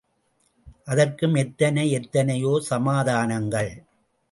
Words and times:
அதற்கும் 0.85 1.35
எத்தனை 1.35 1.91
எத்தனையோ 1.91 2.53
சமாதானங்கள். 2.61 3.71